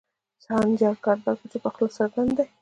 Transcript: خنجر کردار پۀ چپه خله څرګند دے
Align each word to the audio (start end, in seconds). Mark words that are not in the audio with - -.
خنجر 0.43 0.95
کردار 1.05 1.35
پۀ 1.41 1.45
چپه 1.51 1.69
خله 1.73 1.87
څرګند 1.97 2.31
دے 2.37 2.45